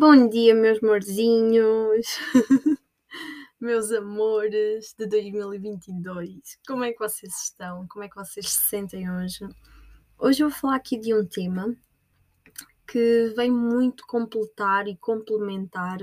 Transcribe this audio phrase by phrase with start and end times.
[0.00, 2.06] Bom dia, meus morzinhos,
[3.60, 6.58] meus amores de 2022.
[6.66, 7.86] Como é que vocês estão?
[7.86, 9.46] Como é que vocês se sentem hoje?
[10.18, 11.76] Hoje eu vou falar aqui de um tema
[12.88, 15.98] que vem muito completar e complementar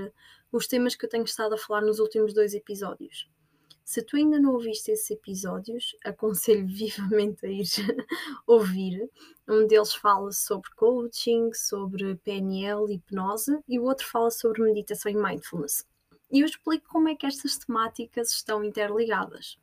[0.52, 3.28] os temas que eu tenho estado a falar nos últimos dois episódios.
[3.88, 7.64] Se tu ainda não ouviste esses episódios, aconselho vivamente a ir
[8.46, 9.10] ouvir.
[9.48, 15.16] Um deles fala sobre coaching, sobre PNL, hipnose, e o outro fala sobre meditação e
[15.16, 15.86] mindfulness.
[16.30, 19.56] E eu explico como é que estas temáticas estão interligadas.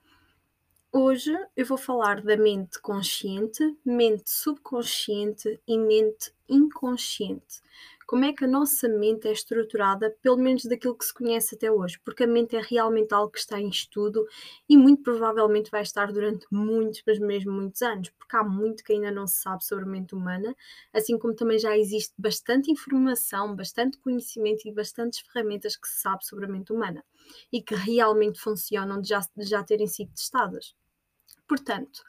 [0.91, 7.61] Hoje eu vou falar da mente consciente, mente subconsciente e mente inconsciente
[8.05, 11.71] como é que a nossa mente é estruturada, pelo menos daquilo que se conhece até
[11.71, 14.25] hoje, porque a mente é realmente algo que está em estudo
[14.69, 18.93] e muito provavelmente vai estar durante muitos, mas mesmo muitos anos, porque há muito que
[18.93, 20.55] ainda não se sabe sobre a mente humana,
[20.93, 26.25] assim como também já existe bastante informação, bastante conhecimento e bastantes ferramentas que se sabe
[26.25, 27.03] sobre a mente humana
[27.51, 30.75] e que realmente funcionam de já, de já terem sido testadas.
[31.47, 32.01] Portanto,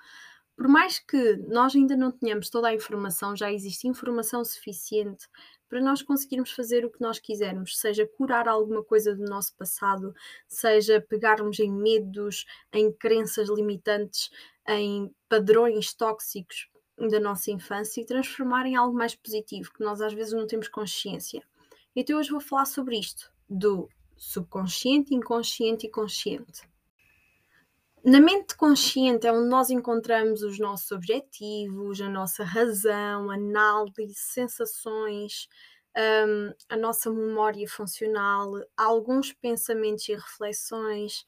[0.56, 5.28] por mais que nós ainda não tenhamos toda a informação, já existe informação suficiente
[5.68, 10.14] para nós conseguirmos fazer o que nós quisermos, seja curar alguma coisa do nosso passado,
[10.48, 14.30] seja pegarmos em medos, em crenças limitantes,
[14.66, 20.14] em padrões tóxicos da nossa infância e transformar em algo mais positivo, que nós às
[20.14, 21.42] vezes não temos consciência.
[21.94, 26.62] Então hoje vou falar sobre isto, do subconsciente, inconsciente e consciente.
[28.06, 35.48] Na mente consciente é onde nós encontramos os nossos objetivos, a nossa razão, análise, sensações,
[35.98, 41.24] um, a nossa memória funcional, alguns pensamentos e reflexões,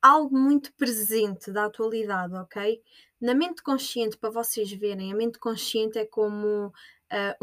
[0.00, 2.82] algo muito presente da atualidade, ok?
[3.20, 6.72] Na mente consciente, para vocês verem, a mente consciente é como uh,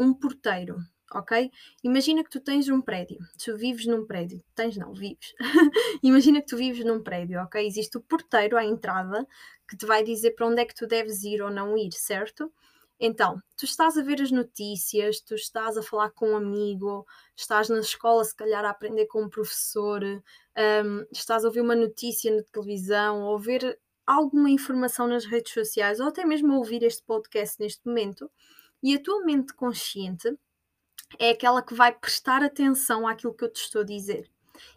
[0.00, 0.78] um porteiro
[1.14, 1.50] ok?
[1.82, 5.34] Imagina que tu tens um prédio, tu vives num prédio, tens não, vives.
[6.02, 7.64] Imagina que tu vives num prédio, ok?
[7.64, 9.26] Existe o porteiro à entrada
[9.68, 12.52] que te vai dizer para onde é que tu deves ir ou não ir, certo?
[12.98, 17.04] Então, tu estás a ver as notícias, tu estás a falar com um amigo,
[17.36, 21.74] estás na escola, se calhar, a aprender com um professor, um, estás a ouvir uma
[21.74, 26.82] notícia na televisão, ou ver alguma informação nas redes sociais, ou até mesmo a ouvir
[26.82, 28.30] este podcast neste momento,
[28.82, 30.38] e a tua mente consciente
[31.18, 34.30] é aquela que vai prestar atenção àquilo que eu te estou a dizer.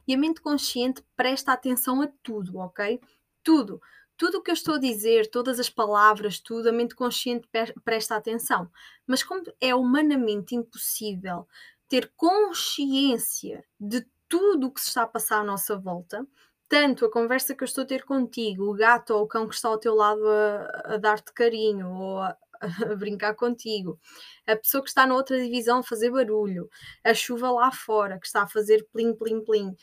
[0.07, 2.99] E a mente consciente presta atenção a tudo, ok?
[3.43, 3.81] Tudo.
[4.15, 7.47] Tudo o que eu estou a dizer, todas as palavras, tudo, a mente consciente
[7.83, 8.69] presta atenção.
[9.05, 11.47] Mas como é humanamente impossível
[11.87, 16.25] ter consciência de tudo o que se está a passar à nossa volta,
[16.67, 19.55] tanto a conversa que eu estou a ter contigo, o gato ou o cão que
[19.55, 23.99] está ao teu lado a, a dar-te carinho, ou a, a brincar contigo,
[24.45, 26.69] a pessoa que está na outra divisão a fazer barulho,
[27.03, 29.75] a chuva lá fora que está a fazer plim, plim, plim.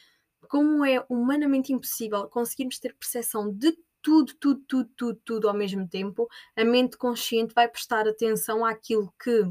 [0.49, 5.89] Como é humanamente impossível conseguirmos ter percepção de tudo, tudo, tudo, tudo, tudo ao mesmo
[5.89, 9.43] tempo, a mente consciente vai prestar atenção àquilo que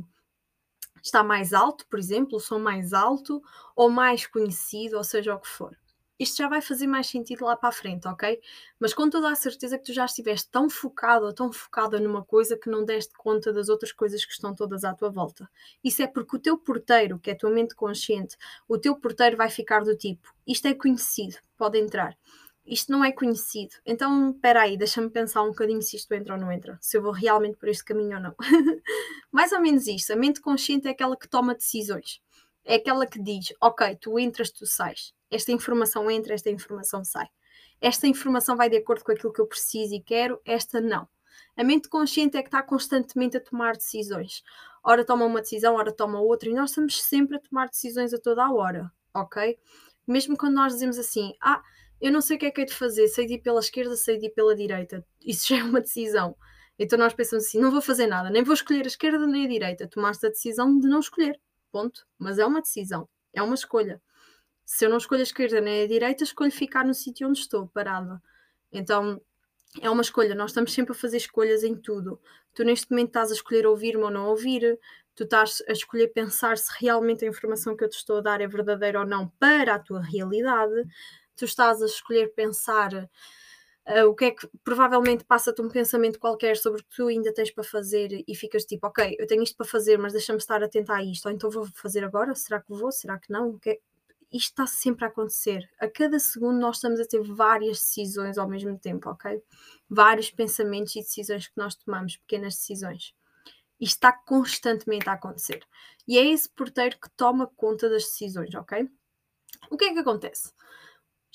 [1.01, 3.41] está mais alto, por exemplo, o som mais alto,
[3.75, 5.75] ou mais conhecido, ou seja o que for
[6.23, 8.39] isto já vai fazer mais sentido lá para a frente, ok?
[8.79, 12.23] Mas com toda a certeza que tu já estiveste tão focado ou tão focada numa
[12.23, 15.49] coisa que não deste conta das outras coisas que estão todas à tua volta.
[15.83, 18.35] Isso é porque o teu porteiro, que é a tua mente consciente,
[18.67, 22.17] o teu porteiro vai ficar do tipo: isto é conhecido, pode entrar.
[22.65, 23.75] Isto não é conhecido.
[23.85, 26.77] Então, espera aí, deixa-me pensar um bocadinho se isto entra ou não entra.
[26.81, 28.35] Se eu vou realmente por este caminho ou não.
[29.29, 30.13] mais ou menos isto.
[30.13, 32.21] A mente consciente é aquela que toma decisões.
[32.65, 37.27] É aquela que diz: ok, tu entras, tu sais esta informação entra, esta informação sai.
[37.81, 41.07] Esta informação vai de acordo com aquilo que eu preciso e quero, esta não.
[41.57, 44.43] A mente consciente é que está constantemente a tomar decisões.
[44.83, 48.19] Ora toma uma decisão, ora toma outra, e nós estamos sempre a tomar decisões a
[48.19, 49.57] toda a hora, ok?
[50.07, 51.61] Mesmo quando nós dizemos assim, ah,
[51.99, 53.95] eu não sei o que é que é de fazer, sei de ir pela esquerda,
[53.95, 56.35] sei de ir pela direita, isso já é uma decisão.
[56.77, 59.49] Então nós pensamos assim, não vou fazer nada, nem vou escolher a esquerda nem a
[59.49, 61.39] direita, tomaste a decisão de não escolher,
[61.73, 62.05] ponto.
[62.17, 64.01] Mas é uma decisão, é uma escolha
[64.65, 67.67] se eu não escolho a esquerda nem a direita, escolho ficar no sítio onde estou,
[67.67, 68.21] parada.
[68.71, 69.21] Então
[69.81, 72.19] é uma escolha, nós estamos sempre a fazer escolhas em tudo.
[72.53, 74.79] Tu neste momento estás a escolher ouvir-me ou não ouvir,
[75.15, 78.41] tu estás a escolher pensar se realmente a informação que eu te estou a dar
[78.41, 80.85] é verdadeira ou não para a tua realidade,
[81.35, 83.09] tu estás a escolher pensar
[83.87, 87.33] uh, o que é que provavelmente passa-te um pensamento qualquer sobre o que tu ainda
[87.33, 90.63] tens para fazer e ficas tipo, ok, eu tenho isto para fazer, mas deixa-me estar
[90.63, 93.57] atenta a isto, ou então vou fazer agora, será que vou, será que não?
[93.59, 93.79] Que é
[94.33, 95.69] isto está sempre a acontecer.
[95.79, 99.39] A cada segundo nós estamos a ter várias decisões ao mesmo tempo, ok?
[99.87, 103.13] Vários pensamentos e decisões que nós tomamos, pequenas decisões.
[103.79, 105.63] Isto está constantemente a acontecer.
[106.07, 108.89] E é esse porteiro que toma conta das decisões, ok?
[109.69, 110.51] O que é que acontece?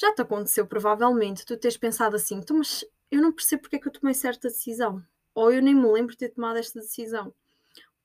[0.00, 3.79] Já te aconteceu provavelmente tu teres pensado assim, então, mas eu não percebo porque é
[3.81, 5.05] que eu tomei certa decisão.
[5.35, 7.35] Ou eu nem me lembro de ter tomado esta decisão.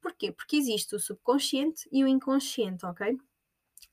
[0.01, 0.31] Porquê?
[0.31, 3.18] Porque existe o subconsciente e o inconsciente, ok?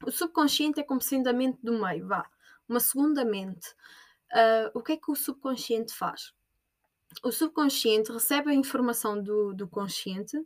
[0.05, 2.29] O subconsciente é como sendo a mente do meio, vá.
[2.67, 3.69] Uma segunda mente.
[4.33, 6.33] Uh, o que é que o subconsciente faz?
[7.23, 10.43] O subconsciente recebe a informação do, do consciente,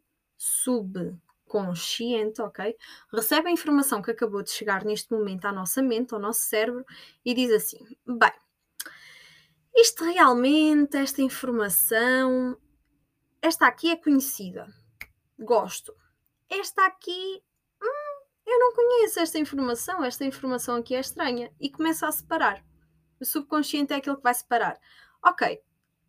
[1.44, 2.76] subconsciente, ok?
[3.12, 6.85] Recebe a informação que acabou de chegar neste momento à nossa mente, ao nosso cérebro,
[7.25, 8.32] e diz assim: bem,
[9.75, 12.58] isto realmente, esta informação,
[13.41, 14.67] esta aqui é conhecida,
[15.38, 15.94] gosto.
[16.49, 17.43] Esta aqui,
[17.82, 22.64] hum, eu não conheço esta informação, esta informação aqui é estranha, e começa a separar.
[23.20, 24.79] O subconsciente é aquele que vai separar.
[25.25, 25.61] Ok,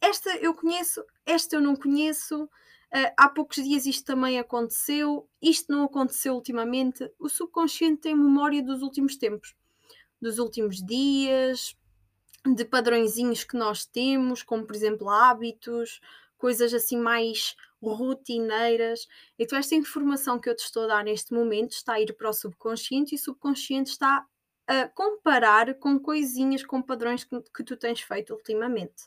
[0.01, 2.49] esta eu conheço, esta eu não conheço.
[2.95, 7.11] Uh, há poucos dias isto também aconteceu, isto não aconteceu ultimamente.
[7.19, 9.53] O subconsciente tem memória dos últimos tempos,
[10.21, 11.75] dos últimos dias,
[12.45, 15.99] de padrõezinhos que nós temos, como por exemplo hábitos,
[16.37, 19.07] coisas assim mais rotineiras.
[19.37, 22.29] Então, esta informação que eu te estou a dar neste momento está a ir para
[22.29, 24.25] o subconsciente e o subconsciente está
[24.67, 29.03] a comparar com coisinhas, com padrões que, que tu tens feito ultimamente.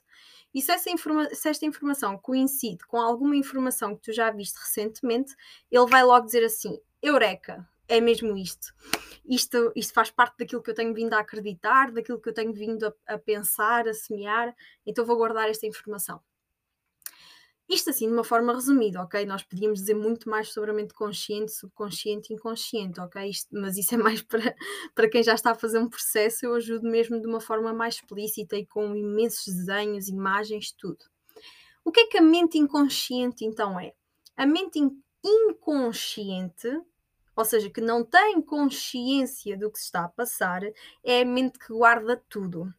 [0.54, 4.56] E se, essa informa se esta informação coincide com alguma informação que tu já viste
[4.58, 5.34] recentemente,
[5.70, 8.74] ele vai logo dizer assim: Eureka, é mesmo isto.
[9.26, 12.52] Isto, isto faz parte daquilo que eu tenho vindo a acreditar, daquilo que eu tenho
[12.52, 14.54] vindo a, a pensar, a semear,
[14.86, 16.20] então vou guardar esta informação.
[17.68, 19.26] Isto assim de uma forma resumida, ok?
[19.26, 23.28] Nós podíamos dizer muito mais sobre a mente consciente, subconsciente e inconsciente, ok?
[23.28, 24.54] Isto, mas isso é mais para,
[24.94, 27.96] para quem já está a fazer um processo, eu ajudo mesmo de uma forma mais
[27.96, 31.04] explícita e com imensos desenhos, imagens, tudo.
[31.84, 33.92] O que é que a mente inconsciente então é?
[34.34, 34.80] A mente
[35.22, 36.68] inconsciente,
[37.36, 40.62] ou seja, que não tem consciência do que se está a passar,
[41.04, 42.72] é a mente que guarda tudo.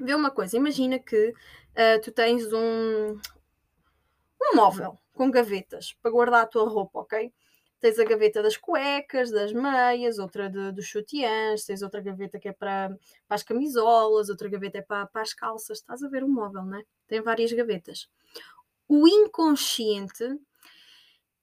[0.00, 3.18] Vê uma coisa, imagina que uh, tu tens um,
[4.52, 7.32] um móvel com gavetas para guardar a tua roupa, ok?
[7.78, 12.48] Tens a gaveta das cuecas, das meias, outra de, dos chutiãs, tens outra gaveta que
[12.48, 12.88] é para,
[13.28, 15.78] para as camisolas, outra gaveta é para, para as calças.
[15.78, 16.82] Estás a ver um móvel, né?
[17.06, 18.08] Tem várias gavetas.
[18.88, 20.24] O inconsciente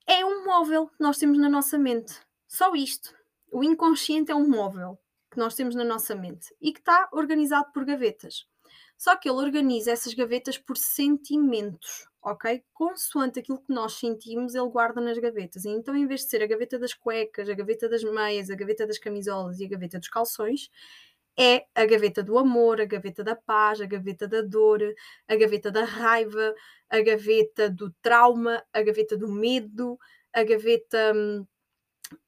[0.08, 2.20] é um móvel que nós temos na nossa mente.
[2.48, 3.14] Só isto.
[3.52, 7.72] O inconsciente é um móvel que nós temos na nossa mente e que está organizado
[7.72, 8.48] por gavetas.
[8.98, 12.64] Só que ele organiza essas gavetas por sentimentos, ok?
[12.74, 15.66] Consoante aquilo que nós sentimos, ele guarda nas gavetas.
[15.66, 18.88] Então, em vez de ser a gaveta das cuecas, a gaveta das meias, a gaveta
[18.88, 20.70] das camisolas e a gaveta dos calções,
[21.38, 24.80] é a gaveta do amor, a gaveta da paz, a gaveta da dor,
[25.28, 26.54] a gaveta da raiva,
[26.90, 30.00] a gaveta do trauma, a gaveta do medo,
[30.32, 31.46] a gaveta hum,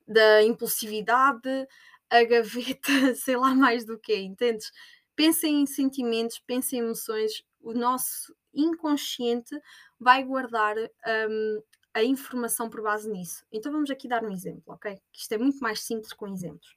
[0.08, 1.68] da impulsividade,
[2.10, 4.72] a gaveta, sei lá mais do que, entendes?
[5.16, 9.60] Pensem em sentimentos, pensem em emoções, o nosso inconsciente
[10.00, 11.64] vai guardar um,
[11.94, 13.46] a informação por base nisso.
[13.52, 14.96] Então vamos aqui dar um exemplo, ok?
[15.12, 16.76] Que isto é muito mais simples com exemplos.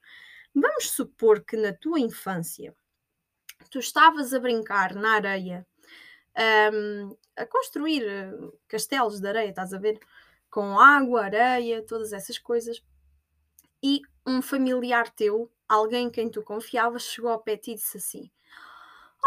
[0.54, 2.74] Vamos supor que na tua infância
[3.70, 5.66] tu estavas a brincar na areia,
[6.72, 8.32] um, a construir eh,
[8.68, 9.98] castelos de areia, estás a ver?
[10.50, 12.82] Com água, areia, todas essas coisas.
[13.82, 18.30] E um familiar teu alguém em quem tu confiavas chegou ao pé e disse assim: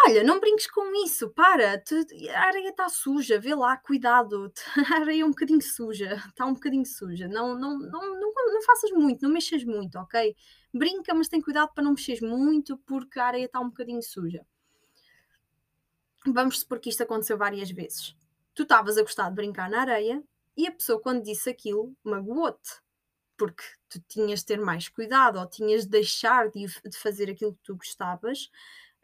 [0.06, 4.52] Olha, não brinques com isso, para, a areia está suja, vê lá, cuidado,
[4.92, 8.62] a areia é um bocadinho suja, está um bocadinho suja, não, não, não, não, não
[8.64, 10.36] faças muito, não mexas muito, ok?
[10.74, 14.46] Brinca, mas tem cuidado para não mexeres muito, porque a areia está um bocadinho suja.
[16.26, 18.16] Vamos supor que isto aconteceu várias vezes.
[18.56, 20.24] Tu estavas a gostar de brincar na areia
[20.56, 22.82] e a pessoa, quando disse aquilo, magoou-te
[23.38, 27.56] porque tu tinhas de ter mais cuidado ou tinhas de deixar de, de fazer aquilo
[27.56, 28.52] que tu gostavas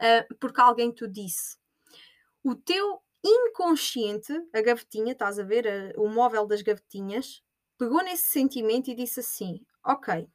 [0.01, 1.57] uh, porque alguém te disse.
[2.43, 7.43] O teu inconsciente, a gavetinha, estás a ver, uh, o móvel das gavetinhas,
[7.77, 10.29] pegou nesse sentimento e disse assim: Ok,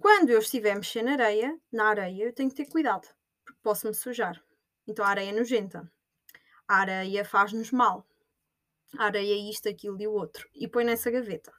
[0.00, 3.08] quando eu estiver a mexer na areia, na areia, eu tenho que ter cuidado,
[3.44, 4.42] porque posso-me sujar.
[4.86, 5.90] Então a areia é nojenta.
[6.66, 8.06] A areia faz-nos mal.
[8.98, 10.48] A areia é isto, aquilo e o outro.
[10.54, 11.52] E põe nessa gaveta.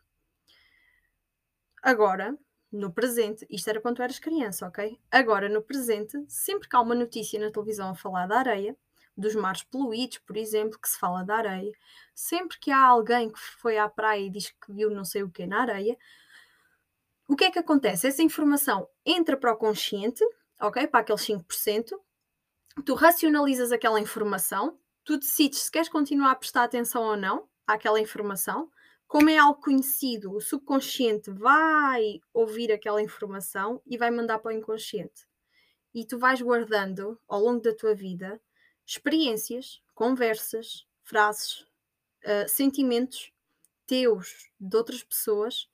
[1.82, 2.38] Agora,
[2.76, 5.00] no presente, isto era quando tu eras criança, ok?
[5.12, 8.76] Agora, no presente, sempre que há uma notícia na televisão a falar da areia,
[9.18, 11.72] dos mares poluídos, por exemplo, que se fala da areia,
[12.14, 15.30] sempre que há alguém que foi à praia e diz que viu não sei o
[15.30, 15.98] que na areia,
[17.28, 18.08] o que é que acontece?
[18.08, 20.24] Essa informação entra para o consciente,
[20.62, 20.86] ok?
[20.88, 21.92] Para aqueles 5%,
[22.86, 28.00] tu racionalizas aquela informação, tu decides se queres continuar a prestar atenção ou não àquela
[28.00, 28.70] informação,
[29.08, 34.58] como é algo conhecido, o subconsciente vai ouvir aquela informação e vai mandar para o
[34.58, 35.26] inconsciente.
[35.94, 38.42] E tu vais guardando ao longo da tua vida
[38.86, 41.62] experiências, conversas, frases,
[42.24, 43.32] uh, sentimentos
[43.88, 45.70] teus, de outras pessoas,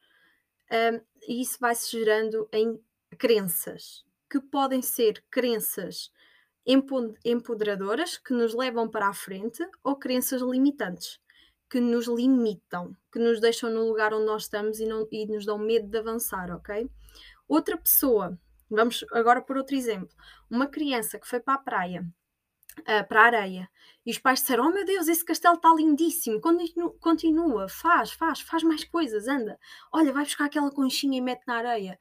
[0.71, 2.79] um, e isso vai se gerando em
[3.17, 6.11] crenças, que podem ser crenças
[7.25, 11.19] empoderadoras, que nos levam para a frente, ou crenças limitantes,
[11.71, 15.45] que nos limitam, que nos deixam no lugar onde nós estamos e, não, e nos
[15.45, 16.89] dão medo de avançar, ok?
[17.47, 18.37] Outra pessoa,
[18.69, 20.13] vamos agora por outro exemplo,
[20.49, 22.05] uma criança que foi para a praia
[22.79, 23.69] uh, para a areia.
[24.05, 28.41] E os pais disseram: Oh meu Deus, esse castelo está lindíssimo, continua, continua, faz, faz,
[28.41, 29.57] faz mais coisas, anda.
[29.93, 31.99] Olha, vai buscar aquela conchinha e mete na areia.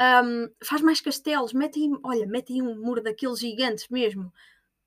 [0.00, 4.32] Um, faz mais castelos, mete aí, olha, mete aí um muro daqueles gigantes mesmo.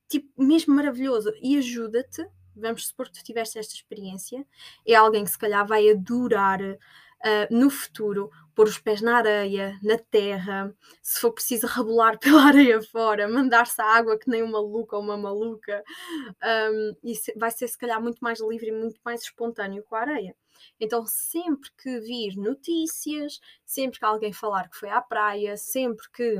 [0.10, 1.32] Tipo, mesmo maravilhoso.
[1.42, 2.26] E ajuda-te.
[2.56, 4.46] Vamos supor que tu tiveste esta experiência.
[4.86, 6.78] É alguém que se calhar vai adorar uh,
[7.50, 12.82] no futuro pôr os pés na areia, na terra, se for preciso rebolar pela areia
[12.82, 15.84] fora, mandar-se água que nem uma maluca ou uma maluca,
[16.72, 20.02] um, e vai ser se calhar muito mais livre e muito mais espontâneo com a
[20.02, 20.36] areia.
[20.80, 26.38] Então, sempre que vir notícias, sempre que alguém falar que foi à praia, sempre que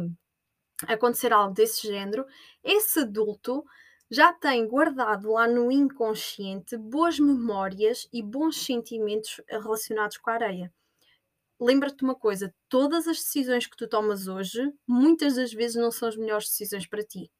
[0.88, 2.26] acontecer algo desse género,
[2.64, 3.64] esse adulto
[4.10, 10.74] já tem guardado lá no inconsciente boas memórias e bons sentimentos relacionados com a areia.
[11.60, 16.08] Lembra-te uma coisa: todas as decisões que tu tomas hoje, muitas das vezes não são
[16.08, 17.32] as melhores decisões para ti.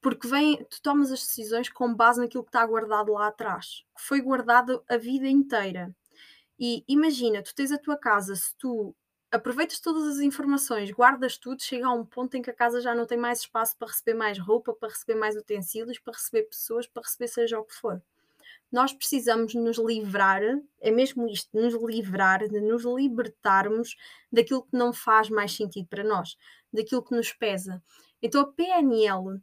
[0.00, 4.02] Porque vem, tu tomas as decisões com base naquilo que está guardado lá atrás, que
[4.02, 5.94] foi guardado a vida inteira.
[6.58, 8.94] E imagina, tu tens a tua casa, se tu
[9.30, 12.94] aproveitas todas as informações, guardas tudo, chega a um ponto em que a casa já
[12.94, 16.86] não tem mais espaço para receber mais roupa, para receber mais utensílios, para receber pessoas,
[16.86, 18.02] para receber seja o que for.
[18.70, 20.42] Nós precisamos nos livrar,
[20.80, 23.96] é mesmo isto, nos livrar, de nos libertarmos
[24.30, 26.36] daquilo que não faz mais sentido para nós,
[26.72, 27.82] daquilo que nos pesa.
[28.20, 29.40] Então a PNL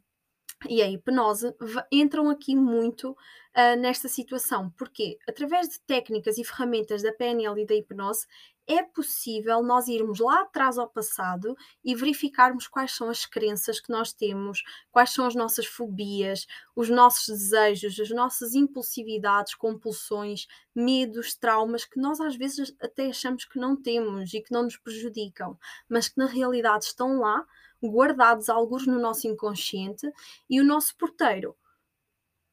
[0.68, 1.54] e a hipnose
[1.90, 7.66] entram aqui muito uh, nesta situação, porque através de técnicas e ferramentas da PNL e
[7.66, 8.26] da hipnose
[8.66, 13.90] é possível nós irmos lá atrás ao passado e verificarmos quais são as crenças que
[13.90, 21.34] nós temos, quais são as nossas fobias, os nossos desejos, as nossas impulsividades, compulsões, medos,
[21.34, 25.58] traumas que nós às vezes até achamos que não temos e que não nos prejudicam,
[25.88, 27.44] mas que na realidade estão lá,
[27.82, 30.10] guardados alguns no nosso inconsciente
[30.48, 31.54] e o nosso porteiro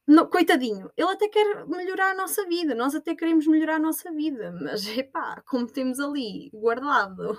[0.07, 4.11] no, coitadinho, ele até quer melhorar a nossa vida, nós até queremos melhorar a nossa
[4.11, 7.37] vida, mas epá, como temos ali guardado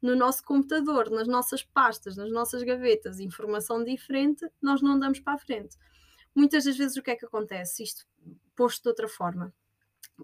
[0.00, 5.34] no nosso computador, nas nossas pastas, nas nossas gavetas, informação diferente, nós não andamos para
[5.34, 5.76] a frente.
[6.34, 7.82] Muitas das vezes o que é que acontece?
[7.82, 8.06] Isto
[8.56, 9.52] posto de outra forma.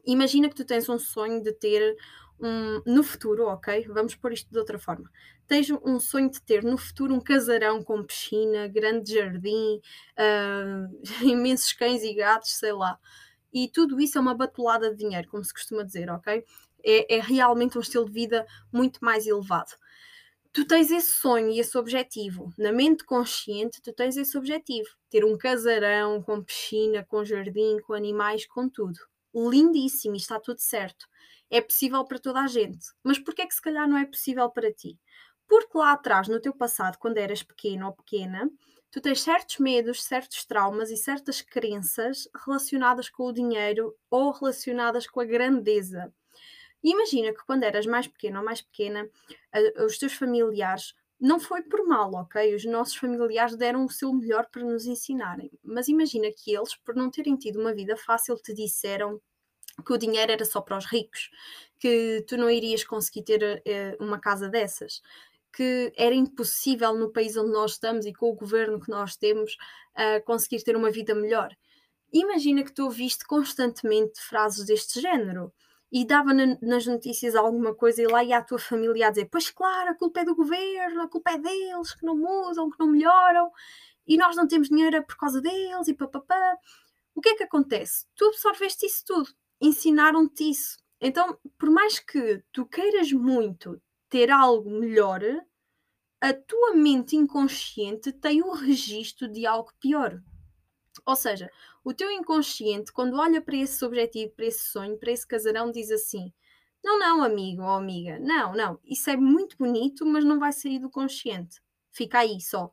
[0.05, 1.97] Imagina que tu tens um sonho de ter
[2.41, 3.87] um, no futuro, ok?
[3.89, 5.11] Vamos pôr isto de outra forma.
[5.47, 9.81] Tens um sonho de ter no futuro um casarão com piscina, grande jardim,
[10.17, 12.99] uh, imensos cães e gatos, sei lá.
[13.53, 16.45] E tudo isso é uma batulada de dinheiro, como se costuma dizer, ok?
[16.85, 19.73] É, é realmente um estilo de vida muito mais elevado.
[20.53, 22.53] Tu tens esse sonho e esse objetivo.
[22.59, 24.89] Na mente consciente, tu tens esse objetivo.
[25.09, 28.99] Ter um casarão com piscina, com jardim, com animais, com tudo.
[29.35, 31.07] Lindíssimo, e está tudo certo
[31.51, 32.87] é possível para toda a gente.
[33.03, 34.97] Mas porquê é que se calhar não é possível para ti?
[35.49, 38.49] Porque lá atrás, no teu passado, quando eras pequeno ou pequena,
[38.91, 45.09] tu tens certos medos, certos traumas e certas crenças relacionadas com o dinheiro ou relacionadas
[45.09, 46.15] com a grandeza.
[46.83, 49.09] Imagina que quando eras mais pequeno ou mais pequena,
[49.85, 52.55] os teus familiares não foi por mal, ok?
[52.55, 55.51] Os nossos familiares deram o seu melhor para nos ensinarem.
[55.63, 59.21] Mas imagina que eles, por não terem tido uma vida fácil, te disseram
[59.85, 61.31] que o dinheiro era só para os ricos,
[61.79, 65.03] que tu não irias conseguir ter uh, uma casa dessas,
[65.53, 69.57] que era impossível no país onde nós estamos e com o governo que nós temos
[69.97, 71.55] uh, conseguir ter uma vida melhor.
[72.13, 75.53] Imagina que tu ouviste constantemente frases deste género
[75.93, 79.29] e dava na, nas notícias alguma coisa e lá ia a tua família a dizer:
[79.31, 82.79] Pois claro, a culpa é do governo, a culpa é deles, que não mudam, que
[82.79, 83.51] não melhoram
[84.07, 86.57] e nós não temos dinheiro por causa deles e papapá.
[87.15, 88.07] O que é que acontece?
[88.17, 89.31] Tu absorveste isso tudo
[89.61, 90.79] ensinaram-te isso.
[91.01, 95.21] Então, por mais que tu queiras muito ter algo melhor,
[96.21, 100.21] a tua mente inconsciente tem o registro de algo pior.
[101.07, 101.51] Ou seja,
[101.83, 105.91] o teu inconsciente, quando olha para esse objetivo, para esse sonho, para esse casarão, diz
[105.91, 106.33] assim:
[106.85, 110.79] Não, não, amigo ou amiga, não, não, isso é muito bonito, mas não vai sair
[110.79, 111.61] do consciente.
[111.91, 112.73] Fica aí só.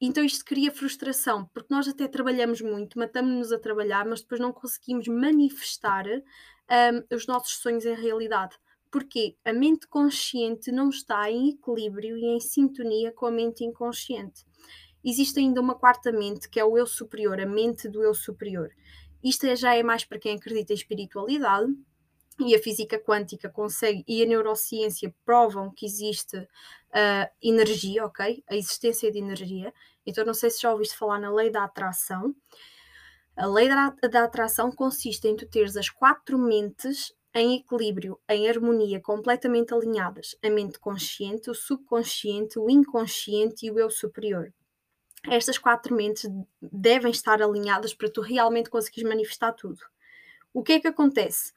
[0.00, 4.52] então isto cria frustração, porque nós até trabalhamos muito, matamos-nos a trabalhar, mas depois não
[4.52, 8.56] conseguimos manifestar um, os nossos sonhos em realidade.
[8.90, 14.44] Porque a mente consciente não está em equilíbrio e em sintonia com a mente inconsciente.
[15.04, 18.70] Existe ainda uma quarta mente, que é o eu superior, a mente do eu superior.
[19.22, 21.72] Isto é, já é mais para quem acredita em espiritualidade,
[22.40, 28.42] e a física quântica consegue e a neurociência provam que existe uh, energia, ok?
[28.48, 29.72] A existência de energia.
[30.06, 32.34] Então, não sei se já ouviste falar na lei da atração.
[33.36, 39.00] A lei da, atração consiste em tu teres as quatro mentes em equilíbrio, em harmonia,
[39.00, 44.52] completamente alinhadas: a mente consciente, o subconsciente, o inconsciente e o eu superior.
[45.28, 46.28] Estas quatro mentes
[46.60, 49.80] devem estar alinhadas para tu realmente conseguires manifestar tudo.
[50.52, 51.52] O que é que acontece?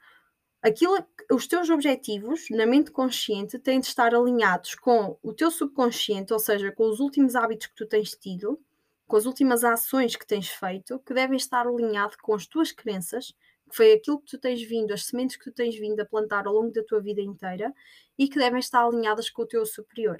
[0.66, 0.96] aquilo,
[1.30, 6.38] os teus objetivos na mente consciente têm de estar alinhados com o teu subconsciente, ou
[6.40, 8.60] seja, com os últimos hábitos que tu tens tido,
[9.06, 13.32] com as últimas ações que tens feito, que devem estar alinhados com as tuas crenças,
[13.70, 16.46] que foi aquilo que tu tens vindo, as sementes que tu tens vindo a plantar
[16.46, 17.72] ao longo da tua vida inteira,
[18.18, 20.18] e que devem estar alinhadas com o teu superior.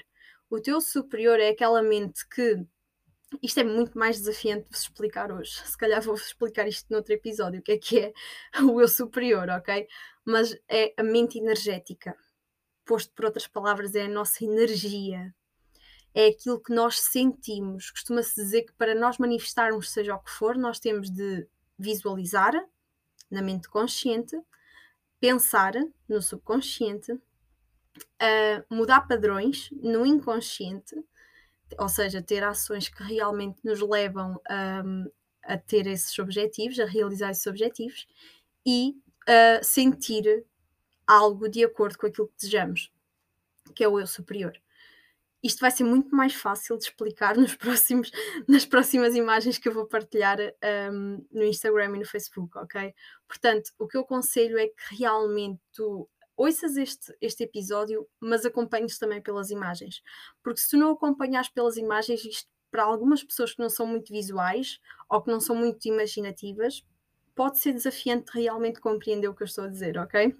[0.49, 2.65] O teu superior é aquela mente que
[3.43, 5.52] isto é muito mais desafiante de vos explicar hoje.
[5.66, 8.12] Se calhar vou-vos explicar isto noutro episódio, o que é que é
[8.62, 9.87] o eu superior, ok?
[10.25, 12.16] Mas é a mente energética.
[12.85, 15.35] Posto por outras palavras, é a nossa energia.
[16.14, 17.90] É aquilo que nós sentimos.
[17.90, 21.47] Costuma-se dizer que para nós manifestarmos seja o que for, nós temos de
[21.78, 22.55] visualizar
[23.31, 24.37] na mente consciente,
[25.21, 25.75] pensar
[26.09, 30.95] no subconsciente, uh, mudar padrões no inconsciente
[31.79, 34.41] ou seja, ter ações que realmente nos levam
[34.85, 35.11] um,
[35.43, 38.07] a ter esses objetivos, a realizar esses objetivos
[38.65, 38.97] e
[39.27, 40.45] a sentir
[41.07, 42.93] algo de acordo com aquilo que desejamos,
[43.75, 44.53] que é o eu superior.
[45.43, 48.11] Isto vai ser muito mais fácil de explicar nos próximos,
[48.49, 50.39] nas próximas imagens que eu vou partilhar
[50.93, 52.93] um, no Instagram e no Facebook, ok?
[53.29, 58.99] Portanto, o que eu aconselho é que realmente tu ouças este, este episódio, mas acompanhes
[58.99, 60.02] também pelas imagens.
[60.43, 64.13] Porque se tu não acompanhas pelas imagens, isto para algumas pessoas que não são muito
[64.13, 66.84] visuais ou que não são muito imaginativas,
[67.34, 70.34] pode ser desafiante realmente compreender o que eu estou a dizer, ok?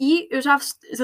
[0.00, 0.56] E eu já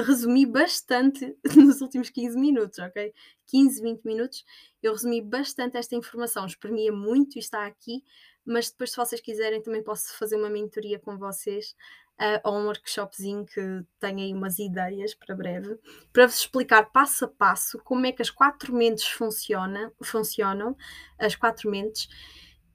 [0.05, 3.13] resumi bastante nos últimos 15 minutos, ok?
[3.47, 4.45] 15, 20 minutos,
[4.81, 8.03] eu resumi bastante esta informação, espremia muito e está aqui,
[8.45, 11.75] mas depois, se vocês quiserem, também posso fazer uma mentoria com vocês
[12.19, 15.77] uh, ou um workshopzinho que tem aí umas ideias para breve,
[16.11, 20.75] para vos explicar passo a passo como é que as quatro mentes funciona, funcionam,
[21.19, 22.07] as quatro mentes,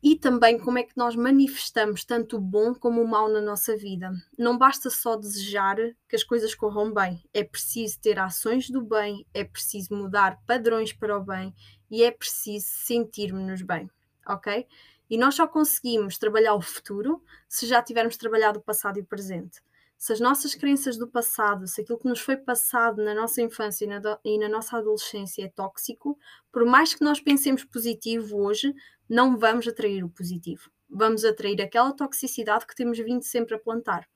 [0.03, 3.77] e também como é que nós manifestamos tanto o bom como o mal na nossa
[3.77, 4.11] vida.
[4.39, 5.77] Não basta só desejar
[6.09, 10.93] que as coisas corram bem, é preciso ter ações do bem, é preciso mudar padrões
[10.93, 11.55] para o bem
[11.91, 13.91] e é preciso sentirmos-nos bem,
[14.27, 14.67] ok?
[15.11, 19.05] E nós só conseguimos trabalhar o futuro se já tivermos trabalhado o passado e o
[19.05, 19.61] presente.
[19.99, 23.85] Se as nossas crenças do passado, se aquilo que nos foi passado na nossa infância
[23.85, 26.17] e na, do, e na nossa adolescência é tóxico,
[26.53, 28.73] por mais que nós pensemos positivo hoje,
[29.09, 30.71] não vamos atrair o positivo.
[30.89, 34.09] Vamos atrair aquela toxicidade que temos vindo sempre a plantar.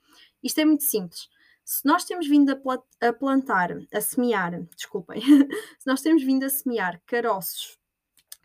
[0.42, 1.28] Isto é muito simples.
[1.64, 5.20] Se nós temos vindo a, pla a plantar, a semear, desculpem,
[5.78, 7.78] se nós temos vindo a semear caroços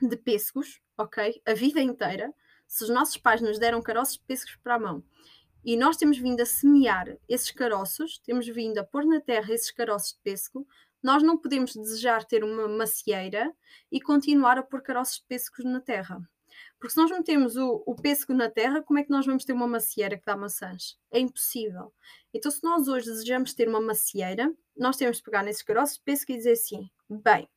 [0.08, 1.42] de pêssegos, ok?
[1.46, 2.34] A vida inteira,
[2.68, 5.04] se os nossos pais nos deram caroços de pêssegos para a mão
[5.64, 9.72] e nós temos vindo a semear esses caroços, temos vindo a pôr na terra esses
[9.72, 10.66] caroços de pêssego,
[11.02, 13.54] nós não podemos desejar ter uma macieira
[13.92, 16.22] e continuar a pôr caroços de pêssegos na terra.
[16.78, 19.54] Porque se nós metemos o, o pêssego na terra, como é que nós vamos ter
[19.54, 20.98] uma macieira que dá maçãs?
[21.12, 21.94] É impossível.
[22.34, 26.04] Então, se nós hoje desejamos ter uma macieira, nós temos de pegar nesses caroços de
[26.04, 27.50] pêssego e dizer assim: bem,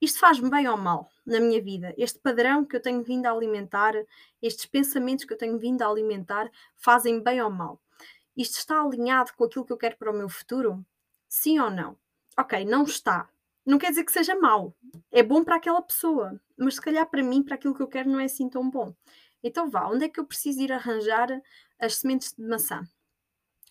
[0.00, 1.94] isto faz-me bem ou mal na minha vida?
[1.96, 3.94] Este padrão que eu tenho vindo a alimentar,
[4.40, 7.80] estes pensamentos que eu tenho vindo a alimentar, fazem bem ou mal?
[8.36, 10.84] Isto está alinhado com aquilo que eu quero para o meu futuro?
[11.28, 11.96] Sim ou não?
[12.38, 13.28] Ok, não está.
[13.64, 14.74] Não quer dizer que seja mau.
[15.10, 18.10] É bom para aquela pessoa, mas se calhar para mim, para aquilo que eu quero,
[18.10, 18.94] não é assim tão bom.
[19.42, 21.28] Então vá, onde é que eu preciso ir arranjar
[21.78, 22.82] as sementes de maçã?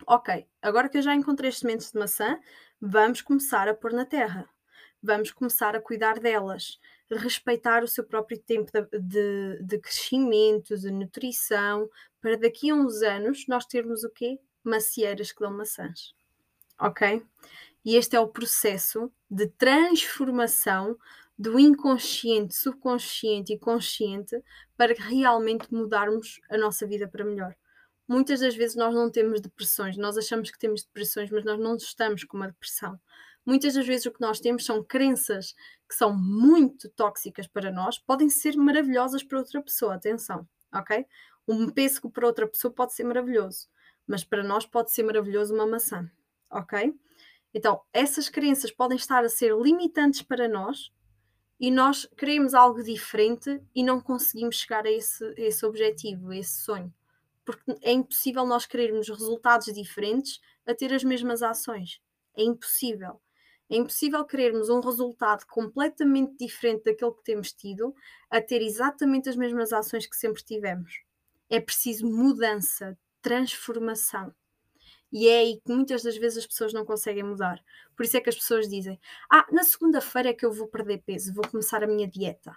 [0.07, 2.39] Ok, agora que eu já encontrei as sementes de maçã,
[2.79, 4.49] vamos começar a pôr na terra
[5.01, 6.79] vamos começar a cuidar delas,
[7.17, 11.89] respeitar o seu próprio tempo de, de, de, crescimento, de nutrição,
[12.21, 14.39] para daqui a uns anos nós termos o quê?
[14.63, 16.13] Macieiras que dão maçãs.
[16.79, 17.23] Ok?
[17.83, 20.97] E este é o processo de transformação
[21.37, 24.39] do inconsciente, subconsciente e consciente
[24.77, 27.55] para realmente mudarmos a nossa vida para melhor.
[28.07, 31.75] Muitas das vezes nós não temos depressões, nós achamos que temos depressões, mas nós não
[31.75, 32.99] estamos com uma depressão
[33.45, 35.55] Muitas das vezes o que nós temos são crenças
[35.89, 41.05] que são muito tóxicas para nós, podem ser maravilhosas para outra pessoa, atenção, ok?
[41.47, 43.67] Um pêssego para outra pessoa pode ser maravilhoso,
[44.07, 46.09] mas para nós pode ser maravilhoso uma maçã,
[46.49, 46.93] ok?
[47.53, 50.91] Então, essas crenças podem estar a ser limitantes para nós
[51.59, 56.37] e nós queremos algo diferente e não conseguimos chegar a esse, a esse objetivo, a
[56.37, 56.93] esse sonho.
[57.43, 61.99] Porque é impossível nós querermos resultados diferentes a ter as mesmas ações.
[62.35, 63.19] É impossível.
[63.71, 67.95] É impossível querermos um resultado completamente diferente daquele que temos tido
[68.29, 70.99] a ter exatamente as mesmas ações que sempre tivemos.
[71.49, 74.35] É preciso mudança, transformação.
[75.09, 77.63] E é aí que muitas das vezes as pessoas não conseguem mudar.
[77.95, 78.99] Por isso é que as pessoas dizem:
[79.31, 82.53] Ah, na segunda-feira é que eu vou perder peso, vou começar a minha dieta.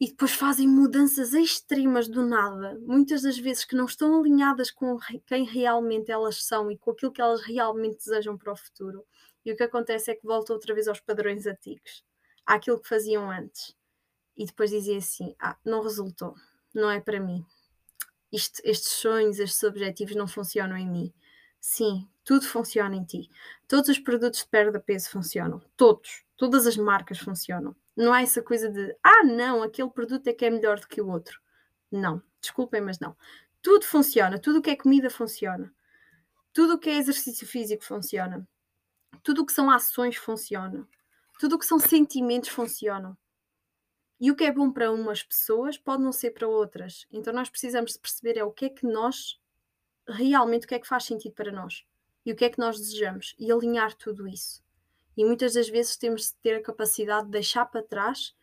[0.00, 4.98] E depois fazem mudanças extremas do nada, muitas das vezes que não estão alinhadas com
[5.26, 9.04] quem realmente elas são e com aquilo que elas realmente desejam para o futuro.
[9.44, 12.04] E o que acontece é que voltam outra vez aos padrões antigos,
[12.46, 13.76] àquilo que faziam antes.
[14.36, 16.34] E depois dizem assim: Ah, não resultou,
[16.74, 17.44] não é para mim.
[18.32, 21.12] Isto, estes sonhos, estes objetivos não funcionam em mim.
[21.60, 23.30] Sim, tudo funciona em ti.
[23.68, 25.60] Todos os produtos de perda de peso funcionam.
[25.76, 26.24] Todos.
[26.36, 27.76] Todas as marcas funcionam.
[27.96, 31.00] Não há essa coisa de, ah, não, aquele produto é que é melhor do que
[31.00, 31.40] o outro.
[31.90, 32.22] Não.
[32.40, 33.16] Desculpem, mas não.
[33.60, 34.38] Tudo funciona.
[34.38, 35.72] Tudo o que é comida funciona.
[36.52, 38.46] Tudo o que é exercício físico funciona.
[39.22, 40.88] Tudo o que são ações funciona.
[41.38, 43.16] Tudo o que são sentimentos funciona.
[44.20, 47.06] E o que é bom para umas pessoas pode não ser para outras.
[47.10, 49.40] Então nós precisamos de perceber é o que é que nós
[50.08, 51.84] realmente o que é que faz sentido para nós
[52.24, 54.62] e o que é que nós desejamos e alinhar tudo isso.
[55.16, 58.34] E muitas das vezes temos de ter a capacidade de deixar para trás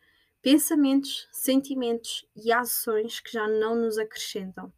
[0.41, 4.71] pensamentos, sentimentos e ações que já não nos acrescentam.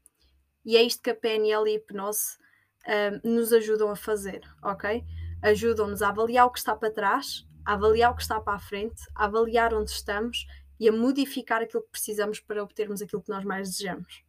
[0.64, 2.38] E é isto que a PNL e a hipnose
[2.86, 5.04] uh, nos ajudam a fazer, ok?
[5.42, 8.60] Ajudam-nos a avaliar o que está para trás, a avaliar o que está para a
[8.60, 10.46] frente, a avaliar onde estamos
[10.80, 14.24] e a modificar aquilo que precisamos para obtermos aquilo que nós mais desejamos.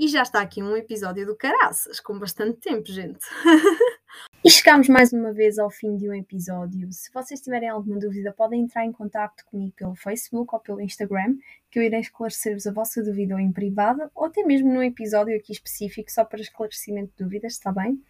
[0.00, 3.20] E já está aqui um episódio do Caraças, com bastante tempo, gente.
[4.42, 6.90] e chegamos mais uma vez ao fim de um episódio.
[6.90, 11.36] Se vocês tiverem alguma dúvida, podem entrar em contato comigo pelo Facebook ou pelo Instagram,
[11.70, 15.36] que eu irei esclarecer-vos a vossa dúvida ou em privado, ou até mesmo num episódio
[15.36, 18.02] aqui específico só para esclarecimento de dúvidas, está bem?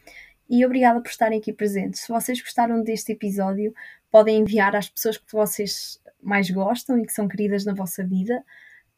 [0.50, 2.00] E obrigada por estarem aqui presentes.
[2.00, 3.72] Se vocês gostaram deste episódio,
[4.10, 8.44] podem enviar às pessoas que vocês mais gostam e que são queridas na vossa vida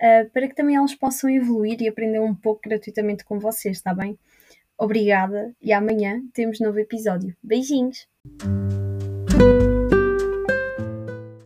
[0.02, 3.94] uh, para que também elas possam evoluir e aprender um pouco gratuitamente com vocês, está
[3.94, 4.18] bem?
[4.76, 7.36] Obrigada e amanhã temos novo episódio.
[7.42, 8.08] Beijinhos!